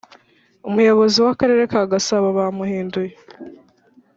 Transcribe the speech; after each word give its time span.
umuyobozi 0.69 1.17
wa 1.25 1.33
karere 1.39 1.63
ka 1.71 1.81
Gasabo 1.91 2.27
bamuhinduye 2.37 3.13